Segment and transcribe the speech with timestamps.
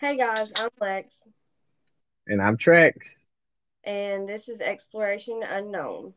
[0.00, 1.14] Hey guys, I'm Lex,
[2.26, 2.94] And I'm Trex.
[3.84, 6.14] and this is Exploration Unknown.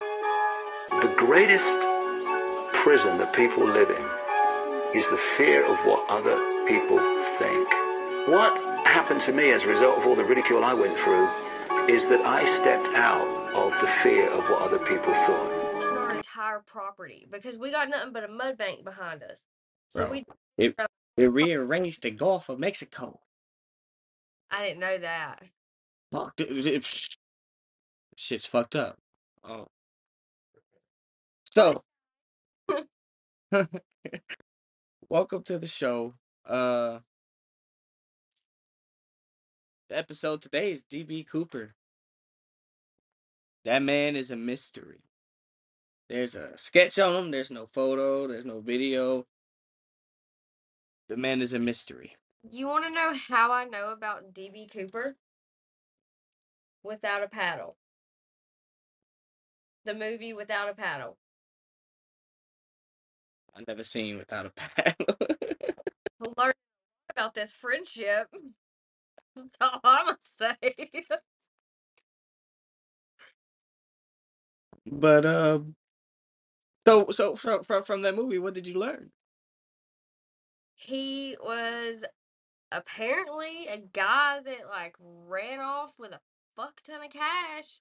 [0.00, 1.64] The greatest
[2.82, 6.34] prison that people live in is the fear of what other
[6.66, 6.98] people
[7.38, 7.68] think.
[8.30, 8.56] What
[8.86, 11.28] happened to me as a result of all the ridicule I went through
[11.94, 15.52] is that I stepped out of the fear of what other people thought.
[15.98, 19.40] Our entire property because we got nothing but a mud bank behind us.
[19.90, 20.10] So Bro.
[20.10, 20.24] we,
[20.56, 20.74] It
[21.20, 23.20] it rearranged the Gulf of Mexico.
[24.50, 25.42] I didn't know that.
[26.12, 26.86] Fuck, dude, it-
[28.16, 28.98] shit's fucked up.
[29.44, 29.68] Oh.
[31.50, 31.84] So,
[35.10, 36.14] welcome to the show.
[36.46, 37.00] Uh,
[39.90, 41.74] the episode today is DB Cooper.
[43.64, 45.00] That man is a mystery.
[46.08, 47.30] There's a sketch on him.
[47.32, 48.28] There's no photo.
[48.28, 49.26] There's no video.
[51.10, 52.16] The man is a mystery.
[52.48, 55.16] You want to know how I know about DB Cooper?
[56.84, 57.76] Without a paddle.
[59.84, 61.18] The movie Without a Paddle.
[63.56, 65.16] I've never seen without a paddle.
[66.36, 66.52] Learn
[67.10, 68.28] about this friendship.
[69.34, 71.02] That's all I'm gonna say.
[74.86, 75.74] but um,
[76.86, 79.10] so so from from from that movie, what did you learn?
[80.80, 82.02] He was
[82.72, 84.94] apparently a guy that like
[85.26, 86.20] ran off with a
[86.56, 87.80] fuck ton of cash,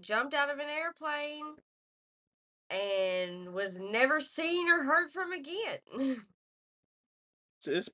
[0.00, 1.56] jumped out of an airplane,
[2.70, 6.22] and was never seen or heard from again.
[7.66, 7.90] It's,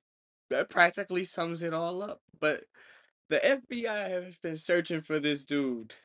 [0.51, 2.21] that practically sums it all up.
[2.39, 2.65] But
[3.29, 5.95] the FBI has been searching for this dude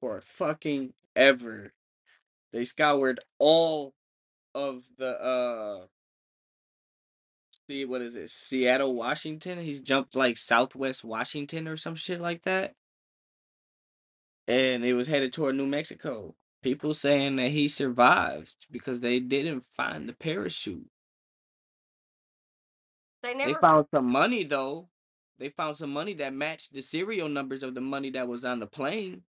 [0.00, 1.72] for fucking ever.
[2.52, 3.92] They scoured all
[4.54, 5.86] of the uh
[7.70, 8.30] see what is it?
[8.30, 9.60] Seattle, Washington.
[9.60, 12.74] He's jumped like Southwest Washington or some shit like that.
[14.48, 16.34] And it was headed toward New Mexico.
[16.62, 20.86] People saying that he survived because they didn't find the parachute.
[23.22, 23.54] they never.
[23.54, 24.88] They found some money though.
[25.38, 28.58] They found some money that matched the serial numbers of the money that was on
[28.58, 29.22] the plane.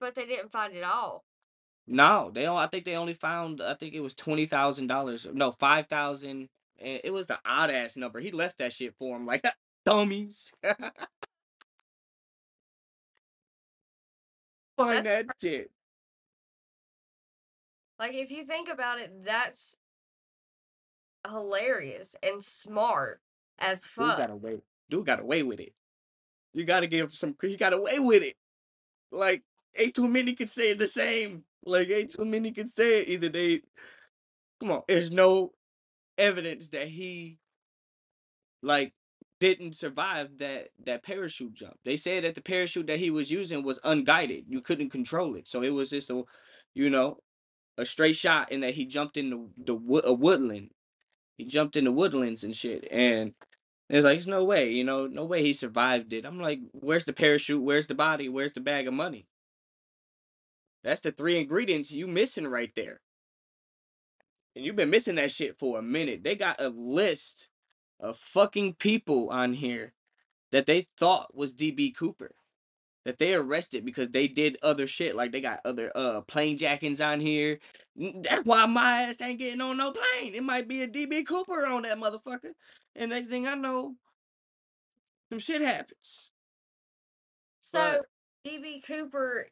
[0.00, 1.24] but they didn't find it all.
[1.86, 2.56] No, they all.
[2.56, 3.60] I think they only found.
[3.62, 5.26] I think it was twenty thousand dollars.
[5.32, 6.48] No, five thousand.
[6.80, 8.20] And it was the odd ass number.
[8.20, 9.44] He left that shit for him, like
[9.86, 10.52] dummies.
[14.76, 15.70] Find that shit.
[17.98, 19.76] Like if you think about it, that's
[21.30, 23.20] hilarious and smart
[23.58, 24.16] as fuck.
[24.16, 24.62] Dude got away.
[24.88, 25.74] Dude got away with it.
[26.54, 27.36] You gotta give some.
[27.42, 28.36] He got away with it.
[29.12, 29.42] Like
[29.76, 31.44] ain't too many can say the same.
[31.64, 33.08] Like ain't too many can say it.
[33.10, 33.60] Either they.
[34.60, 35.52] Come on, there's no
[36.20, 37.38] evidence that he
[38.62, 38.92] like
[39.40, 41.74] didn't survive that that parachute jump.
[41.84, 44.44] They said that the parachute that he was using was unguided.
[44.48, 45.48] You couldn't control it.
[45.48, 46.22] So it was just a
[46.74, 47.18] you know,
[47.78, 50.70] a straight shot and that he jumped in the the wo- a woodland.
[51.38, 53.34] He jumped in the woodlands and shit and
[53.90, 56.24] it's like, there's no way, you know, no way he survived it.
[56.24, 57.62] I'm like, where's the parachute?
[57.62, 58.28] Where's the body?
[58.28, 59.26] Where's the bag of money?
[60.84, 63.00] That's the three ingredients you missing right there.
[64.56, 66.22] And you've been missing that shit for a minute.
[66.24, 67.48] They got a list
[68.00, 69.92] of fucking people on here
[70.52, 72.34] that they thought was DB Cooper.
[73.06, 75.16] That they arrested because they did other shit.
[75.16, 77.58] Like they got other uh plane jackings on here.
[77.96, 80.34] That's why my ass ain't getting on no plane.
[80.34, 82.52] It might be a DB Cooper on that motherfucker.
[82.94, 83.94] And next thing I know,
[85.30, 86.32] some shit happens.
[87.60, 88.02] So
[88.46, 89.46] DB Cooper,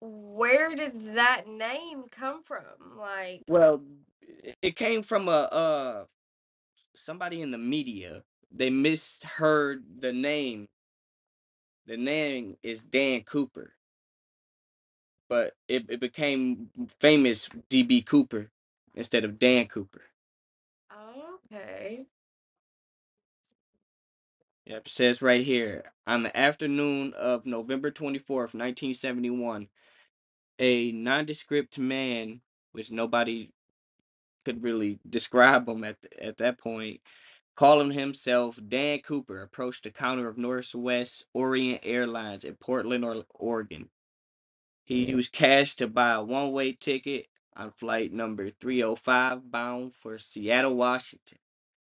[0.00, 2.64] where did that name come from?
[2.98, 3.82] Like Well,
[4.62, 6.04] it- came from a uh
[6.96, 8.22] somebody in the media.
[8.52, 10.68] They misheard the name.
[11.86, 13.74] The name is Dan Cooper.
[15.28, 16.70] But it, it became
[17.00, 18.50] famous DB Cooper
[18.94, 20.02] instead of Dan Cooper.
[21.46, 22.06] okay.
[24.66, 29.68] Yep, it says right here on the afternoon of November 24th, 1971,
[30.60, 32.42] a nondescript man,
[32.72, 33.50] which nobody
[34.44, 37.00] could really describe him at at that point,
[37.56, 43.90] calling himself Dan Cooper, approached the counter of Northwest Orient Airlines in Portland, or- Oregon.
[44.84, 45.16] He mm-hmm.
[45.16, 47.26] used cash to buy a one-way ticket
[47.56, 51.38] on flight number 305 bound for Seattle, Washington.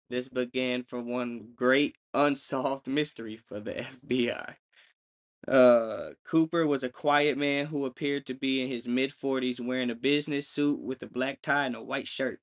[0.10, 4.56] This began for one great unsolved mystery for the FBI.
[5.48, 9.92] Uh, Cooper was a quiet man who appeared to be in his mid 40s wearing
[9.92, 12.42] a business suit with a black tie and a white shirt.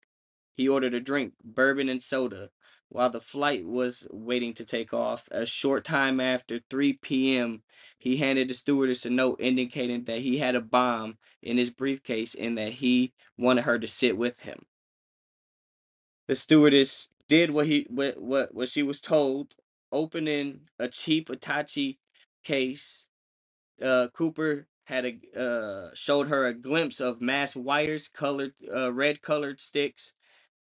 [0.56, 2.50] He ordered a drink, bourbon and soda,
[2.90, 5.28] while the flight was waiting to take off.
[5.32, 7.62] A short time after 3 p.m.,
[7.99, 12.34] he handed the stewardess a note indicating that he had a bomb in his briefcase
[12.34, 14.66] and that he wanted her to sit with him.
[16.28, 19.56] The stewardess did what he what what, what she was told,
[19.90, 21.96] opening a cheap attaché
[22.42, 23.08] case.
[23.80, 29.22] Uh, Cooper had a uh, showed her a glimpse of mass wires, colored uh, red
[29.22, 30.12] colored sticks,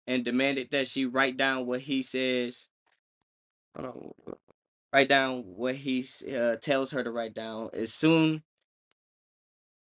[0.07, 2.69] and demanded that she write down what he says.
[3.77, 4.11] On,
[4.93, 7.69] write down what he uh, tells her to write down.
[7.73, 8.43] As soon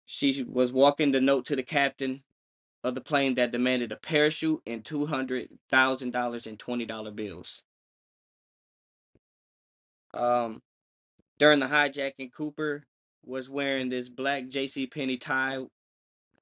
[0.06, 2.24] she was walking the note to the captain
[2.84, 7.12] of the plane that demanded a parachute and two hundred thousand dollars in twenty dollar
[7.12, 7.64] bills.
[10.14, 10.62] Um,
[11.40, 12.86] during the hijacking, Cooper
[13.26, 14.88] was wearing this black J.C.
[14.88, 15.60] Penney tie,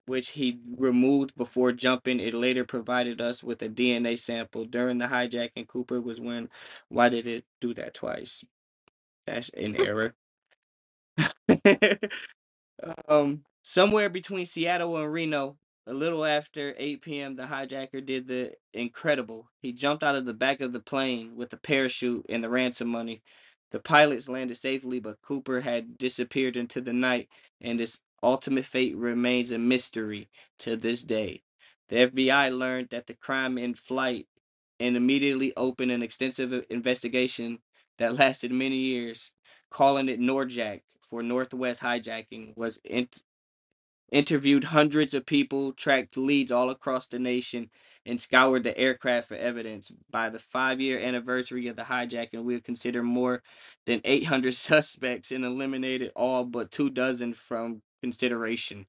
[0.06, 2.20] which he removed before jumping.
[2.20, 4.66] It later provided us with a DNA sample.
[4.66, 6.50] During the hijacking, Cooper was wearing.
[6.90, 8.44] Why did it do that twice?
[9.28, 10.16] That's an error.
[13.08, 15.58] Um, somewhere between Seattle and Reno,
[15.88, 19.50] a little after 8 p.m., the hijacker did the incredible.
[19.62, 22.90] He jumped out of the back of the plane with the parachute and the ransom
[22.90, 23.24] money.
[23.72, 27.30] The pilots landed safely, but Cooper had disappeared into the night,
[27.62, 30.30] and his ultimate fate remains a mystery
[30.60, 31.44] to this day.
[31.90, 34.28] The FBI learned that the crime in flight
[34.80, 37.60] and immediately opened an extensive investigation
[37.98, 39.32] that lasted many years
[39.70, 43.10] calling it Norjack for Northwest hijacking, was in-
[44.12, 47.70] interviewed hundreds of people, tracked leads all across the nation,
[48.08, 49.92] and scoured the aircraft for evidence.
[50.12, 53.44] By the five year anniversary of the hijacking, we have considered more
[53.88, 58.88] than 800 suspects and eliminated all but two dozen from consideration.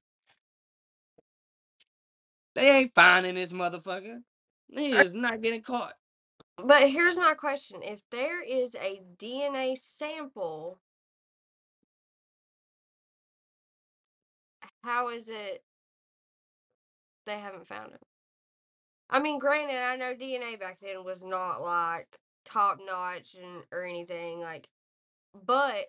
[2.55, 4.19] They ain't finding this motherfucker.
[4.69, 5.93] He is not getting caught.
[6.63, 10.79] But here's my question: If there is a DNA sample,
[14.83, 15.63] how is it
[17.27, 17.99] they haven't found him?
[19.09, 23.83] I mean, granted, I know DNA back then was not like top notch and or
[23.83, 24.67] anything like,
[25.45, 25.87] but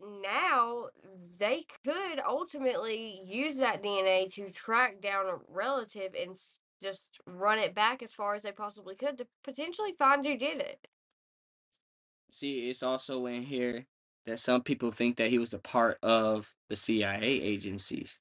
[0.00, 0.88] now
[1.38, 6.36] they could ultimately use that DNA to track down a relative and
[6.82, 10.60] just run it back as far as they possibly could to potentially find who did
[10.60, 10.88] it.
[12.30, 13.86] See, it's also in here
[14.26, 18.18] that some people think that he was a part of the CIA agencies,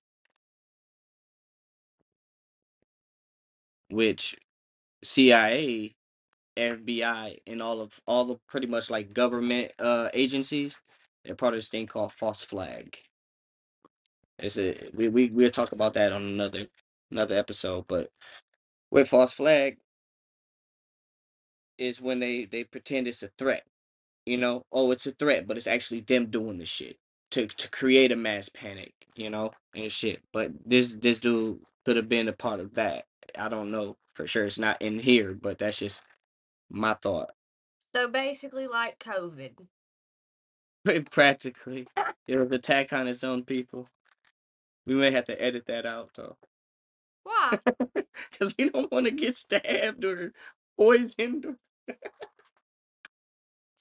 [3.91, 4.35] which
[5.03, 5.95] CIA,
[6.57, 10.77] FBI, and all of all the pretty much like government uh agencies,
[11.25, 12.97] they're part of this thing called false flag.
[14.39, 16.67] It's a we we we'll talk about that on another
[17.11, 18.11] another episode, but
[18.91, 19.77] with false flag
[21.77, 23.63] is when they they pretend it's a threat.
[24.25, 26.97] You know, oh, it's a threat, but it's actually them doing the shit
[27.31, 30.21] to to create a mass panic, you know, and shit.
[30.33, 33.05] But this this dude could have been a part of that.
[33.37, 34.45] I don't know for sure.
[34.45, 36.03] It's not in here, but that's just
[36.69, 37.31] my thought.
[37.95, 39.51] So basically, like COVID.
[41.11, 41.87] Practically,
[42.27, 43.87] it was attack on its own people.
[44.85, 46.37] We may have to edit that out though,
[47.23, 47.59] Why?
[48.31, 50.33] because we don't want to get stabbed or
[50.77, 51.57] poisoned.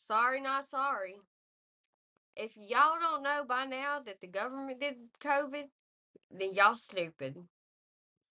[0.07, 1.17] Sorry, not sorry.
[2.37, 5.65] If y'all don't know by now that the government did COVID,
[6.31, 7.37] then y'all stupid.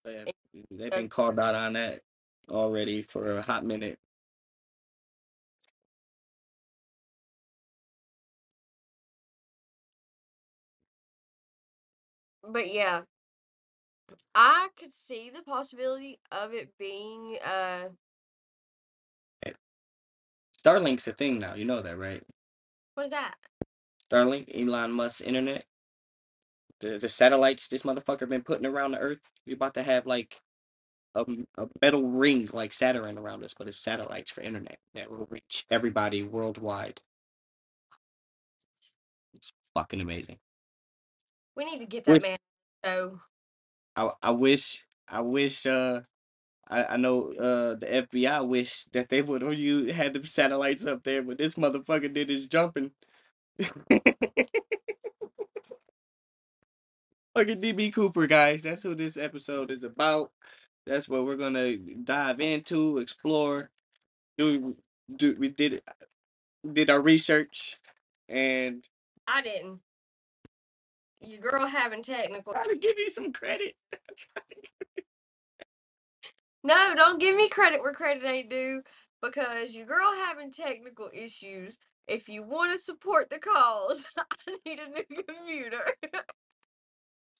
[0.05, 2.01] They've been called out on that
[2.49, 3.99] already for a hot minute.
[12.51, 13.01] But yeah,
[14.33, 17.89] I could see the possibility of it being uh
[20.57, 21.53] Starlink's a thing now.
[21.53, 22.23] You know that, right?
[22.95, 23.35] what is that?
[24.11, 25.65] Starlink, Elon Musk's internet.
[26.81, 29.19] The the satellites this motherfucker been putting around the Earth.
[29.47, 30.41] We about to have like
[31.15, 31.25] a,
[31.57, 35.65] a metal ring like Saturn around us, but it's satellites for internet that will reach
[35.71, 37.01] everybody worldwide.
[39.35, 40.39] It's fucking amazing.
[41.55, 42.37] We need to get that Which- man.
[42.85, 43.21] So
[43.95, 46.01] I I wish I wish uh
[46.69, 50.85] I, I know uh the FBI wish that they would have you had the satellites
[50.85, 52.91] up there, but this motherfucker did his jumping.
[57.35, 58.63] Fucking DB Cooper, guys.
[58.63, 60.31] That's who this episode is about.
[60.87, 63.71] That's what we're gonna dive into, explore.
[64.37, 64.77] Do
[65.15, 65.81] do we did
[66.73, 67.79] did our research
[68.29, 68.87] and
[69.27, 69.79] I didn't.
[71.21, 72.53] Your girl having technical.
[72.53, 73.75] try to give you some credit.
[76.63, 78.83] No, don't give me credit where credit ain't due.
[79.21, 81.77] because your girl having technical issues.
[82.09, 85.93] If you want to support the cause, I need a new computer.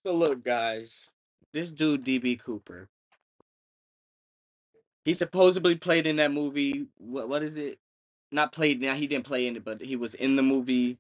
[0.06, 1.12] So look, guys,
[1.52, 2.88] this dude DB Cooper.
[5.04, 6.88] He supposedly played in that movie.
[6.98, 7.80] What what is it?
[8.32, 8.96] Not played now.
[8.96, 10.98] He didn't play in it, but he was in the movie,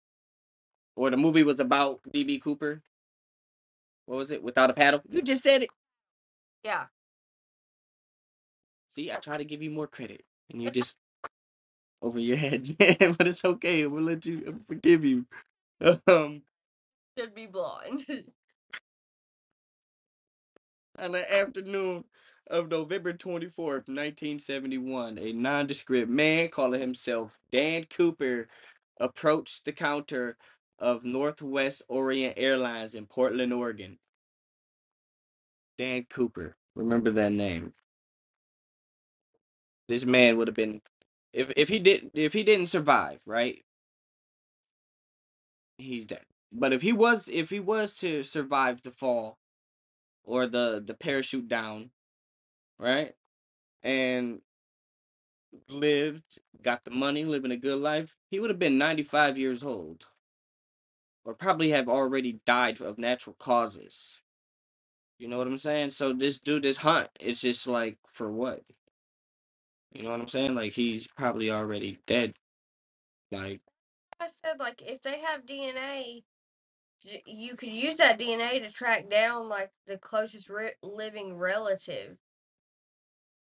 [0.97, 2.81] or the movie was about DB Cooper.
[4.05, 4.43] What was it?
[4.43, 5.01] Without a paddle.
[5.09, 5.69] You just said it.
[6.65, 6.87] yeah.
[8.97, 10.97] See, I try to give you more credit, and you just
[12.01, 12.75] over your head.
[12.79, 13.87] but it's okay.
[13.87, 15.25] We'll let you uh, forgive you.
[16.07, 16.43] Um,
[17.17, 18.05] Should be blonde.
[20.99, 22.03] on the afternoon
[22.49, 28.47] of November 24th, 1971, a nondescript man calling himself Dan Cooper
[28.99, 30.37] approached the counter
[30.79, 33.97] of Northwest Orient Airlines in Portland, Oregon.
[35.77, 36.55] Dan Cooper.
[36.75, 37.73] Remember that name.
[39.87, 40.81] This man would have been
[41.33, 43.63] if if he didn't if he didn't survive, right?
[45.77, 46.25] He's dead.
[46.51, 49.37] But if he was if he was to survive the fall
[50.23, 51.91] or the the parachute down,
[52.79, 53.13] right?
[53.83, 54.41] And
[55.67, 60.07] lived, got the money, living a good life, he would have been 95 years old.
[61.25, 64.21] Or probably have already died of natural causes.
[65.19, 65.91] You know what I'm saying?
[65.91, 68.63] So this dude, this hunt, it's just like for what?
[69.93, 70.55] You know what I'm saying?
[70.55, 72.33] Like he's probably already dead.
[73.31, 73.61] Like
[74.19, 76.23] I said, like, if they have DNA,
[77.25, 82.17] you could use that DNA to track down, like, the closest re- living relative.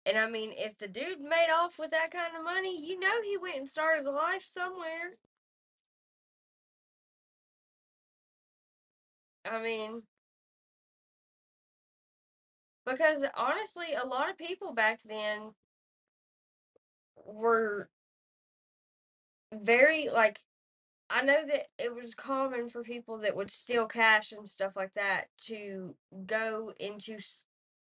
[0.06, 3.22] And I mean, if the dude made off with that kind of money, you know
[3.22, 5.16] he went and started a life somewhere.
[9.44, 10.02] I mean,
[12.86, 15.52] because honestly, a lot of people back then
[17.28, 17.88] were
[19.52, 20.40] very, like,
[21.10, 24.94] I know that it was common for people that would steal cash and stuff like
[24.94, 25.94] that to
[26.26, 27.18] go into,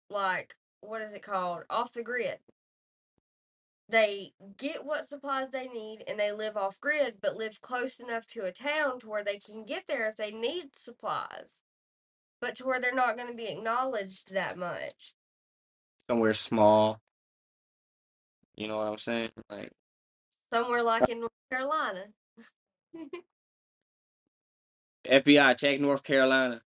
[0.09, 1.63] like, what is it called?
[1.69, 2.39] Off the grid.
[3.89, 8.27] They get what supplies they need and they live off grid, but live close enough
[8.27, 11.59] to a town to where they can get there if they need supplies,
[12.39, 15.15] but to where they're not going to be acknowledged that much.
[16.09, 17.01] somewhere small.
[18.59, 19.31] You know what I'm saying?
[19.51, 19.73] Like
[20.53, 22.05] Somewhere like in North Carolina.
[25.09, 26.61] FBI, check North Carolina.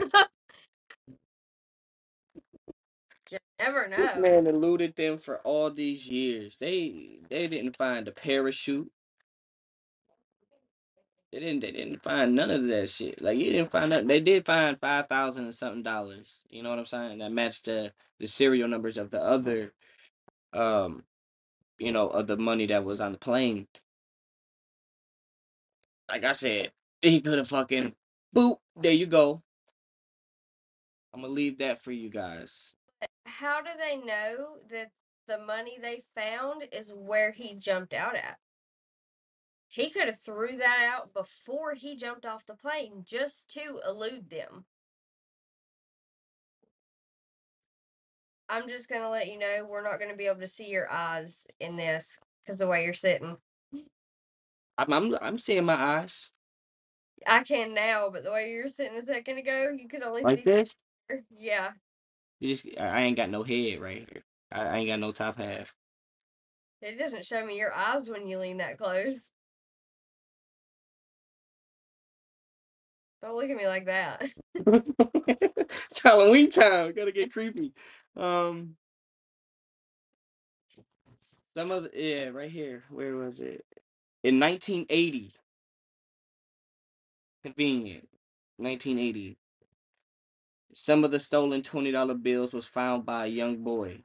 [3.30, 4.14] you never This know.
[4.16, 6.58] man eluded them for all these years.
[6.58, 8.90] They they didn't find a parachute.
[11.32, 13.22] They didn't they didn't find none of that shit.
[13.22, 16.42] Like you didn't find that they did find five thousand and something dollars.
[16.50, 17.18] You know what I'm saying?
[17.18, 19.72] That matched the the serial numbers of the other
[20.52, 21.04] um
[21.78, 23.66] you know, of the money that was on the plane.
[26.08, 27.94] Like I said, he could have fucking
[28.34, 29.42] boop, there you go.
[31.14, 32.74] I'm gonna leave that for you guys.
[33.24, 34.90] How do they know that
[35.26, 38.38] the money they found is where he jumped out at?
[39.68, 44.30] He could have threw that out before he jumped off the plane just to elude
[44.30, 44.64] them.
[48.48, 51.46] I'm just gonna let you know we're not gonna be able to see your eyes
[51.60, 53.36] in this because the way you're sitting.
[54.78, 56.30] I'm, I'm I'm seeing my eyes
[57.26, 60.22] I can now, but the way you were sitting a second ago, you could only
[60.22, 60.44] like see.
[60.44, 60.76] this.
[61.36, 61.72] Yeah,
[62.40, 64.22] You just I I ain't got no head right here.
[64.52, 65.74] I, I ain't got no top half.
[66.82, 69.20] it doesn't show me your eyes when you lean that close.
[73.22, 74.30] Don't look at me like that.
[74.66, 76.92] it's Halloween time.
[76.92, 77.72] Gotta get creepy.
[78.18, 78.76] Um,
[81.56, 82.84] some of the, yeah, right here.
[82.90, 83.64] Where was it?
[84.24, 85.32] In 1980.
[87.44, 88.08] Convenient.
[88.58, 89.36] 1980.
[90.74, 94.00] Some of the stolen $20 bills was found by a young boy.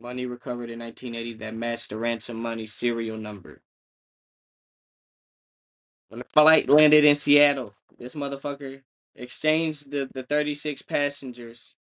[0.00, 3.62] Money recovered in 1980 that matched the ransom money serial number.
[6.08, 8.82] When the flight landed in Seattle, this motherfucker
[9.16, 11.76] exchanged the, the 36 passengers,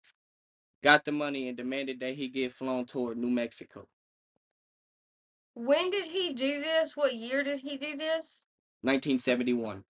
[0.83, 3.87] got the money, and demanded that he get flown toward New Mexico.
[5.55, 6.97] When did he do this?
[6.97, 8.45] What year did he do this?
[8.83, 9.85] 1971.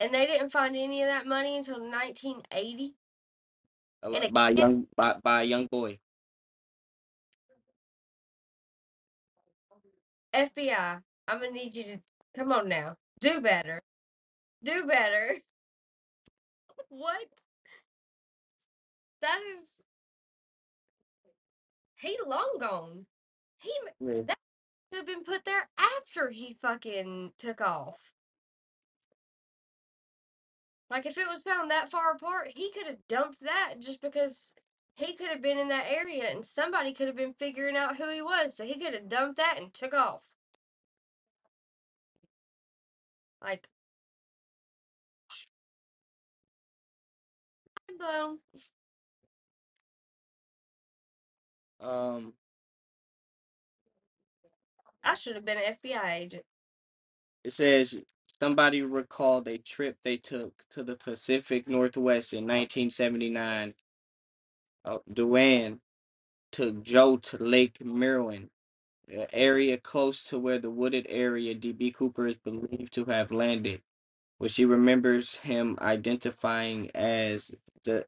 [0.00, 2.94] And they didn't find any of that money until 1980.
[4.02, 5.98] And it- by a young by, by a young boy.
[10.34, 12.00] FBI, I'm gonna need you to
[12.36, 12.96] come on now.
[13.20, 13.82] Do better.
[14.64, 15.38] Do better.
[16.98, 17.26] what?
[19.20, 19.74] That is.
[21.96, 23.06] he long gone.
[23.58, 24.22] He Yeah.
[24.22, 24.38] that
[24.90, 27.98] could have been put there after he fucking took off.
[30.90, 34.52] Like if it was found that far apart, he could have dumped that just because
[34.96, 38.08] he could have been in that area and somebody could have been figuring out who
[38.10, 40.22] he was, so he could have dumped that and took off.
[43.42, 43.68] Like
[51.80, 52.32] Um,
[55.04, 56.44] I should have been an FBI agent.
[57.44, 58.02] it says
[58.40, 63.74] somebody recalled a trip they took to the Pacific Northwest in 1979.
[64.84, 65.80] Uh, Duane
[66.52, 68.50] took Jo to Lake Merwin,
[69.12, 73.82] an area close to where the wooded area DB Cooper is believed to have landed,
[74.44, 77.50] where she remembers him identifying as
[77.84, 78.04] the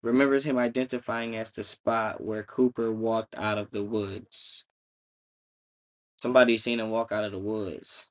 [0.00, 4.64] remembers him identifying as the spot where Cooper walked out of the woods.
[6.20, 8.10] Somebody seen him walk out of the woods.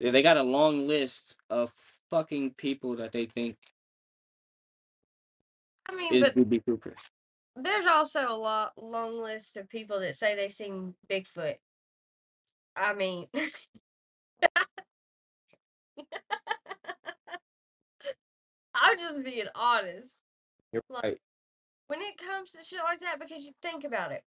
[0.00, 1.70] Yeah, they got a long list of
[2.08, 3.58] fucking people that they think
[5.90, 6.94] I mean, is but DB Cooper.
[7.54, 11.56] there's also a lot long list of people that say they seen Bigfoot.
[12.76, 13.26] I mean,
[18.74, 20.12] I'm just being honest.
[20.72, 21.18] You're Like- right.
[21.86, 24.22] When it comes to shit like that, because you think about it,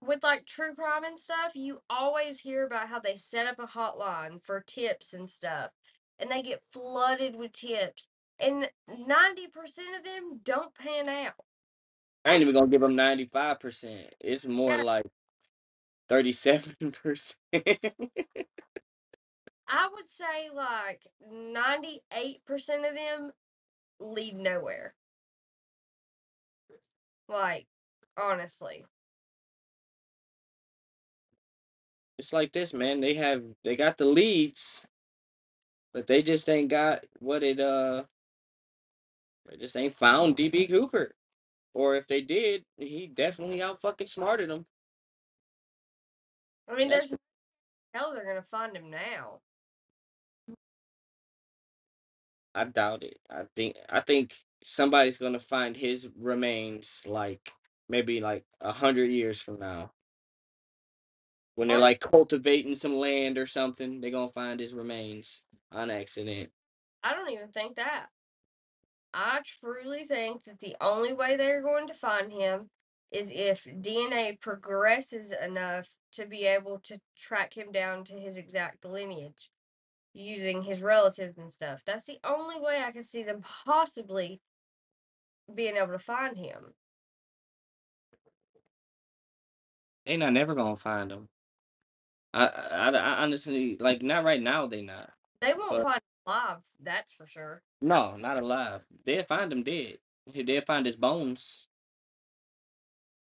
[0.00, 3.66] with like true crime and stuff, you always hear about how they set up a
[3.66, 5.70] hotline for tips and stuff,
[6.18, 8.08] and they get flooded with tips,
[8.40, 9.04] and 90%
[9.98, 11.34] of them don't pan out.
[12.24, 14.14] I ain't even gonna give them ninety five percent.
[14.20, 14.82] It's more Yeah.
[14.82, 15.06] like
[16.08, 17.38] thirty seven percent.
[19.68, 22.00] I would say like 98%
[22.88, 23.32] of them
[24.00, 24.94] lead nowhere.
[27.28, 27.66] Like,
[28.16, 28.86] honestly.
[32.18, 33.00] It's like this, man.
[33.00, 34.86] They have they got the leads,
[35.94, 38.04] but they just ain't got what it uh.
[39.48, 41.12] They just ain't found DB Cooper,
[41.74, 44.66] or if they did, he definitely out fucking smarted them.
[46.70, 47.18] I mean, That's there's
[47.94, 49.40] hell they're gonna find him now.
[52.54, 53.18] I doubt it.
[53.30, 57.52] I think I think somebody's gonna find his remains like
[57.88, 59.92] maybe like a hundred years from now.
[61.54, 65.90] When they're Or- like cultivating some land or something, they're gonna find his remains on
[65.90, 66.52] accident.
[67.02, 68.08] I don't even think that.
[69.14, 72.70] I truly think that the only way they're going to find him
[73.10, 78.84] is if DNA progresses enough to be able to track him down to his exact
[78.84, 79.50] lineage
[80.14, 81.80] using his relatives and stuff.
[81.86, 84.40] That's the only way I can see them possibly
[85.54, 86.74] being able to find him.
[90.06, 91.28] They not never gonna find him.
[92.32, 94.66] I, I, I honestly like not right now.
[94.66, 95.10] They not.
[95.40, 97.62] They won't But- find him alive, that's for sure.
[97.80, 98.86] No, not alive.
[99.04, 99.98] They'll find him dead.
[100.34, 101.67] They'll find his bones.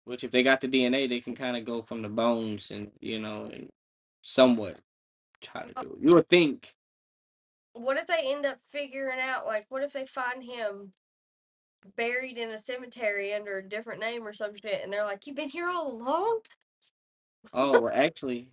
[0.04, 2.90] Which, if they got the DNA, they can kind of go from the bones and
[3.00, 3.70] you know, and
[4.22, 4.78] somewhat
[5.40, 5.98] try to oh, do it.
[6.00, 6.74] You would think.
[7.72, 10.92] What if they end up figuring out, like, what if they find him
[11.96, 15.36] buried in a cemetery under a different name or some shit, and they're like, You've
[15.36, 16.40] been here all along?
[17.52, 18.48] Oh, well, actually,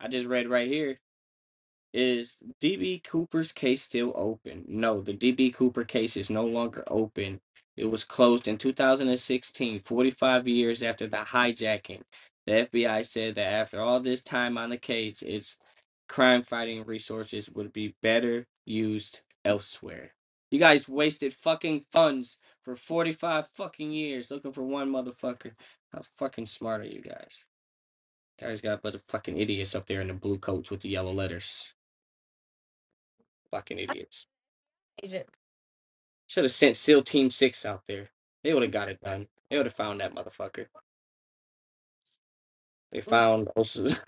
[0.00, 0.98] I just read right here.
[1.92, 4.64] Is DB Cooper's case still open?
[4.66, 7.40] No, the DB Cooper case is no longer open.
[7.76, 12.02] It was closed in 2016, 45 years after the hijacking.
[12.46, 15.56] The FBI said that after all this time on the case, its
[16.08, 20.12] crime fighting resources would be better used elsewhere.
[20.50, 25.52] You guys wasted fucking funds for 45 fucking years looking for one motherfucker.
[25.92, 27.44] How fucking smart are you guys?
[28.38, 30.90] Guys got a bunch of fucking idiots up there in the blue coats with the
[30.90, 31.72] yellow letters.
[33.50, 34.26] Fucking idiots.
[35.02, 35.26] Agent.
[36.32, 38.08] Should have sent SEAL Team Six out there.
[38.42, 39.28] They would have got it done.
[39.50, 40.64] They would have found that motherfucker.
[42.90, 43.88] They found also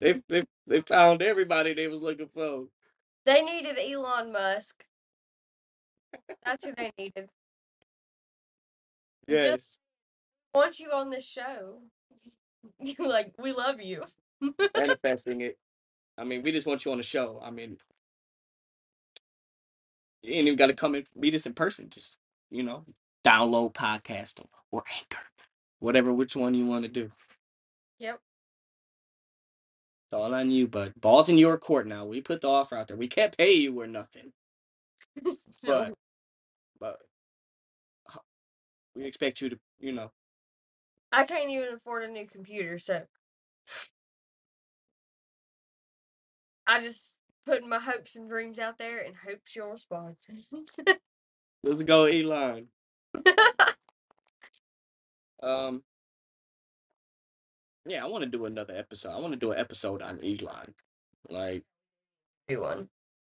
[0.00, 2.66] they, they they found everybody they was looking for.
[3.26, 4.84] They needed Elon Musk.
[6.44, 7.28] That's who they needed.
[9.26, 9.80] Yes.
[10.54, 11.78] Want you on this show.
[13.00, 14.04] Like, we love you.
[14.76, 15.58] Manifesting it.
[16.16, 17.40] I mean, we just want you on the show.
[17.42, 17.78] I mean,
[20.22, 21.88] you ain't even got to come and meet us in person.
[21.90, 22.16] Just
[22.50, 22.84] you know,
[23.24, 25.24] download podcast or Anchor,
[25.78, 27.10] whatever which one you want to do.
[27.98, 28.20] Yep.
[30.06, 30.94] It's all on you, bud.
[31.00, 32.04] Ball's in your court now.
[32.04, 32.96] We put the offer out there.
[32.96, 34.32] We can't pay you or nothing.
[35.62, 35.94] No.
[36.80, 36.98] But
[38.14, 38.22] but
[38.94, 40.10] We expect you to, you know.
[41.12, 43.02] I can't even afford a new computer, so
[46.66, 50.16] I just putting my hopes and dreams out there and hopes you'll respond.
[51.62, 52.66] Let's go, Elon.
[55.42, 55.82] Um.
[57.86, 59.10] Yeah, I want to do another episode.
[59.10, 60.74] I want to do an episode on Elon.
[61.28, 61.64] Like
[62.48, 62.88] Do one.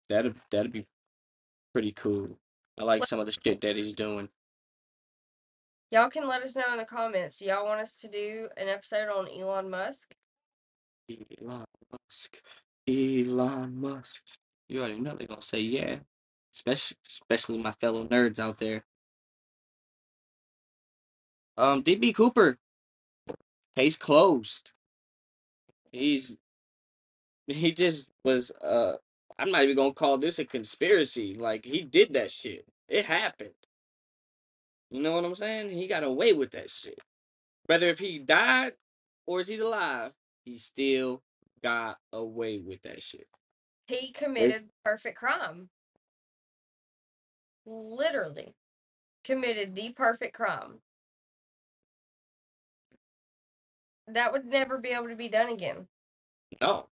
[0.09, 0.87] that'd that'd be
[1.73, 2.37] pretty cool.
[2.79, 4.29] I like some of the shit that he's doing.
[5.91, 7.37] Y'all can let us know in the comments.
[7.37, 10.15] Do y'all want us to do an episode on Elon Musk?
[11.09, 12.41] Elon Musk.
[12.89, 14.23] Elon Musk.
[14.69, 15.97] You already know they're gonna say yeah.
[16.55, 18.85] Especially especially my fellow nerds out there.
[21.57, 22.57] Um, DB Cooper.
[23.75, 24.71] Case closed.
[25.91, 26.37] He's
[27.47, 28.95] he just was uh
[29.39, 31.35] I'm not even gonna call this a conspiracy.
[31.35, 32.65] Like he did that shit.
[32.89, 33.51] It happened.
[34.91, 35.71] You know what I'm saying?
[35.71, 36.99] He got away with that shit.
[37.67, 38.73] Whether if he died
[39.27, 40.13] or is he alive,
[40.45, 41.21] he still
[41.61, 43.27] got away with that shit.
[43.87, 45.69] He committed the perfect crime.
[47.65, 48.55] Literally
[49.23, 50.79] committed the perfect crime.
[54.07, 55.87] That would never be able to be done again.
[56.61, 56.87] No.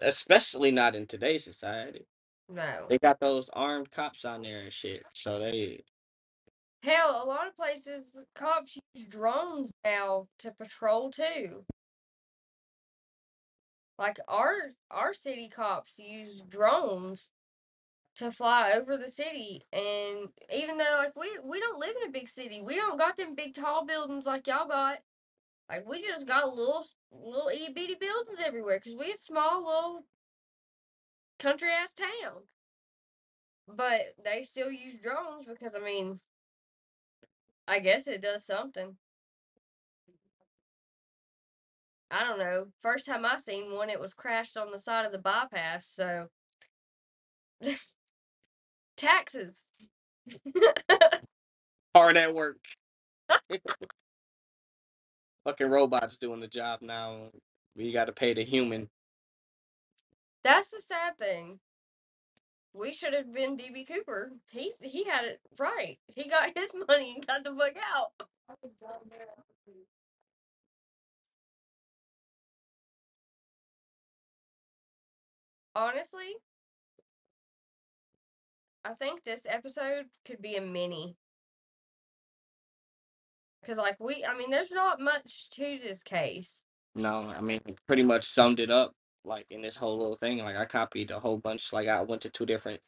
[0.00, 2.06] Especially not in today's society.
[2.48, 2.86] No.
[2.88, 5.04] They got those armed cops on there and shit.
[5.12, 5.82] So they
[6.82, 11.64] Hell, a lot of places cops use drones now to patrol too.
[14.00, 14.54] Like our
[14.90, 17.28] our city cops use drones
[18.16, 22.12] to fly over the city and even though like we we don't live in a
[22.12, 22.62] big city.
[22.62, 25.00] We don't got them big tall buildings like y'all got.
[25.68, 30.06] Like we just got little little itty bitty buildings everywhere because we a small little
[31.38, 32.40] country ass town.
[33.68, 36.20] But they still use drones because I mean
[37.68, 38.96] I guess it does something.
[42.10, 42.66] I don't know.
[42.82, 45.86] First time I seen one, it was crashed on the side of the bypass.
[45.86, 46.26] So
[48.96, 49.54] taxes.
[51.94, 52.58] hard at work.
[55.44, 57.30] Fucking robots doing the job now.
[57.76, 58.88] We got to pay the human.
[60.44, 61.60] That's the sad thing.
[62.72, 64.32] We should have been DB Cooper.
[64.50, 65.98] He he had it right.
[66.14, 68.12] He got his money and got the fuck out.
[75.80, 76.36] Honestly,
[78.84, 81.16] I think this episode could be a mini.
[83.64, 86.64] Cause like we, I mean, there's not much to this case.
[86.94, 88.92] No, I mean, pretty much summed it up
[89.24, 90.36] like in this whole little thing.
[90.40, 91.72] Like I copied a whole bunch.
[91.72, 92.82] Like I went to two different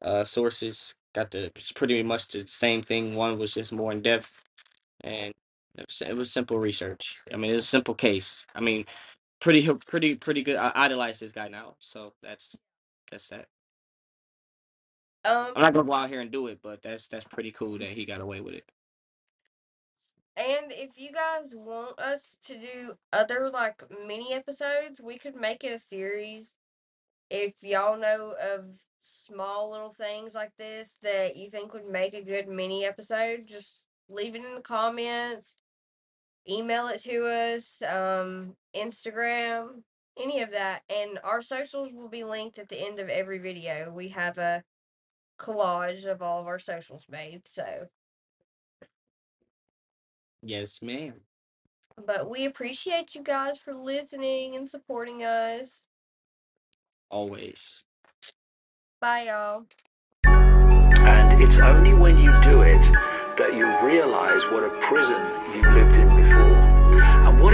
[0.00, 0.94] uh sources.
[1.14, 3.16] Got the it's pretty much the same thing.
[3.16, 4.40] One was just more in depth,
[5.02, 5.34] and
[5.76, 7.18] it was, it was simple research.
[7.30, 8.46] I mean, it was a simple case.
[8.54, 8.86] I mean,
[9.44, 10.56] pretty pretty pretty good.
[10.56, 12.56] I idolize this guy now, so that's
[13.10, 13.46] that's that.
[15.26, 17.78] Um, I'm not gonna go out here and do it, but that's that's pretty cool
[17.78, 18.64] that he got away with it.
[20.36, 25.62] And if you guys want us to do other like mini episodes, we could make
[25.62, 26.56] it a series.
[27.30, 28.64] If y'all know of
[29.00, 33.84] small little things like this that you think would make a good mini episode, just
[34.08, 35.56] leave it in the comments.
[36.48, 39.82] Email it to us, um, Instagram,
[40.20, 40.82] any of that.
[40.90, 43.90] And our socials will be linked at the end of every video.
[43.90, 44.62] We have a
[45.38, 47.88] collage of all of our socials made, so
[50.46, 51.14] Yes, ma'am.
[52.06, 55.88] But we appreciate you guys for listening and supporting us.
[57.10, 57.84] Always.
[59.00, 59.64] Bye, y'all.
[60.26, 62.80] And it's only when you do it
[63.38, 65.22] that you realize what a prison
[65.54, 66.03] you lived in before.
[66.03, 66.03] And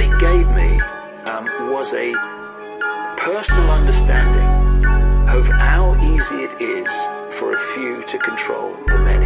[0.01, 0.81] what it gave me
[1.27, 2.15] um, was a
[3.19, 4.89] personal understanding
[5.29, 6.89] of how easy it is
[7.39, 9.20] for a few to control the many.